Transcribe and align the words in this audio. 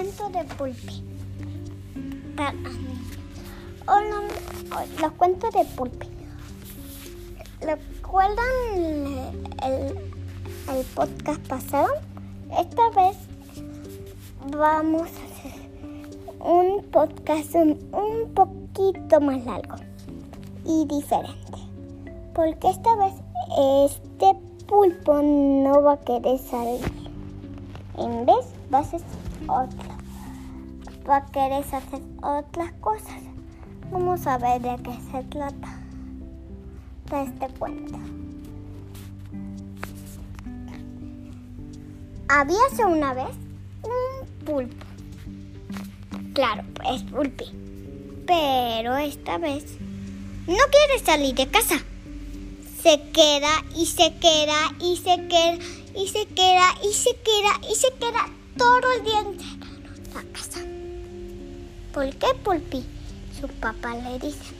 cuento 0.00 0.30
de 0.30 0.44
Pulpi. 0.54 1.04
Para 2.34 2.54
Hola, 3.86 4.22
los 4.98 5.12
cuentos 5.12 5.52
de 5.52 5.64
Pulpi. 5.76 6.08
¿Recuerdan 7.60 8.46
el, 9.62 9.98
el 10.74 10.84
podcast 10.94 11.46
pasado? 11.46 11.88
Esta 12.58 12.88
vez 12.96 13.16
vamos 14.56 15.02
a 15.02 15.04
hacer 15.04 15.60
un 16.40 16.82
podcast 16.84 17.54
un, 17.56 17.78
un 17.92 18.32
poquito 18.32 19.20
más 19.20 19.44
largo 19.44 19.76
y 20.64 20.86
diferente. 20.86 21.58
Porque 22.34 22.70
esta 22.70 22.96
vez 22.96 23.12
este 23.84 24.34
pulpo 24.66 25.20
no 25.20 25.82
va 25.82 25.92
a 25.92 26.00
querer 26.00 26.38
salir. 26.38 26.80
En 27.98 28.24
vez 28.24 28.46
va 28.72 28.78
a 28.78 28.80
hacer 28.80 29.02
otra. 29.50 29.99
Va 31.10 31.16
a 31.16 31.26
querer 31.26 31.64
hacer 31.64 32.00
otras 32.22 32.72
cosas. 32.74 33.20
Vamos 33.90 34.24
a 34.28 34.38
ver 34.38 34.60
de 34.62 34.80
qué 34.80 34.92
se 35.10 35.24
trata 35.24 35.80
de 37.10 37.22
este 37.24 37.48
cuento. 37.58 37.98
Habíase 42.28 42.84
una 42.84 43.12
vez 43.14 43.34
un 43.82 44.44
pulpo. 44.44 44.86
Claro, 46.32 46.62
es 46.92 47.02
pulpi. 47.02 47.46
Pero 48.24 48.96
esta 48.98 49.38
vez 49.38 49.64
no 50.46 50.54
quiere 50.70 51.04
salir 51.04 51.34
de 51.34 51.48
casa. 51.48 51.74
Se 52.84 53.02
queda 53.10 53.50
y 53.74 53.86
se 53.86 54.14
queda 54.20 54.70
y 54.78 54.96
se 54.96 55.26
queda 55.26 55.58
y 55.96 56.06
se 56.06 56.26
queda 56.26 56.68
y 56.84 56.92
se 56.92 57.16
queda 57.16 57.68
y 57.68 57.74
se 57.74 57.92
queda 57.94 58.28
todo 58.56 58.92
el 58.96 59.04
día 59.04 59.20
en 59.22 59.36
la 60.14 60.22
casa. 60.32 60.69
¿Por 61.92 62.08
qué 62.14 62.28
pulpi? 62.44 62.84
Su 63.40 63.48
papá 63.48 63.96
le 63.96 64.20
dice. 64.20 64.54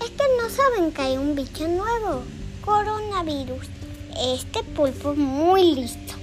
Es 0.00 0.10
que 0.10 0.24
no 0.40 0.48
saben 0.48 0.90
que 0.90 1.02
hay 1.02 1.18
un 1.18 1.34
bicho 1.34 1.68
nuevo, 1.68 2.22
coronavirus. 2.64 3.66
Este 4.18 4.62
pulpo 4.62 5.12
es 5.12 5.18
muy 5.18 5.74
listo, 5.74 6.14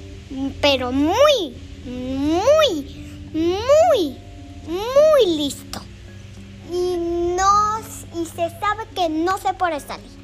pero 0.59 0.91
muy, 0.91 1.55
muy, 1.85 3.21
muy, 3.31 4.17
muy 4.67 5.37
listo. 5.37 5.81
Y 6.71 6.97
no, 7.37 7.79
y 8.19 8.25
se 8.25 8.49
sabe 8.59 8.87
que 8.95 9.09
no 9.09 9.37
se 9.37 9.53
puede 9.53 9.79
salir. 9.79 10.17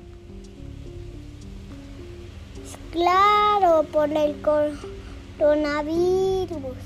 Claro, 2.93 3.85
por 3.93 4.11
el 4.11 4.41
coronavirus. 5.39 6.77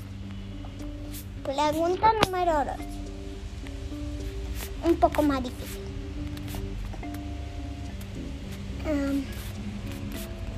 Pregunta 1.43 2.11
número 2.25 2.53
2. 2.65 2.67
Un 4.85 4.95
poco 4.97 5.21
más 5.23 5.43
difícil. 5.43 5.81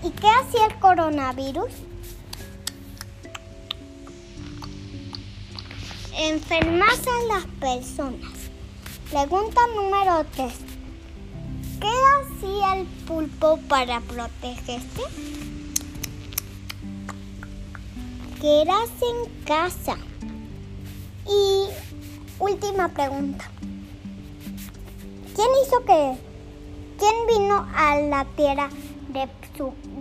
¿Y 0.04 0.10
qué 0.12 0.28
hacía 0.28 0.68
el 0.68 0.80
coronavirus? 0.80 1.72
Enfermas 6.18 7.00
a 7.08 7.34
las 7.34 7.46
personas. 7.60 8.32
Pregunta 9.10 9.62
número 9.76 10.26
3. 10.36 10.54
¿Qué 11.80 11.88
hacía 11.88 12.78
el 12.78 12.86
pulpo 13.08 13.58
para 13.68 14.02
protegerse? 14.02 14.80
Quedarse 18.42 19.06
en 19.06 19.44
casa. 19.44 19.98
Y 21.28 21.68
última 22.40 22.88
pregunta. 22.88 23.44
¿Quién 25.36 25.48
hizo 25.62 25.84
que... 25.86 26.18
¿Quién 26.98 27.16
vino 27.28 27.68
a 27.76 28.00
la 28.00 28.26
tierra 28.36 28.70
de 29.10 29.28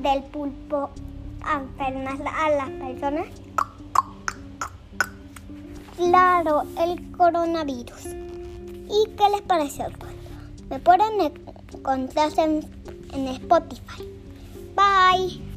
del 0.03 0.23
pulpo 0.25 0.91
a 1.43 1.61
enfermar 1.61 2.19
a 2.27 2.51
las 2.51 2.71
personas? 2.71 3.27
Claro, 5.97 6.63
el 6.79 7.11
coronavirus. 7.17 8.07
¿Y 8.07 9.11
qué 9.17 9.31
les 9.33 9.43
pareció? 9.43 9.87
Me 10.71 10.79
pueden 10.79 11.33
encontrar 11.73 12.31
en 12.39 13.29
Spotify. 13.29 14.09
Bye. 14.77 15.48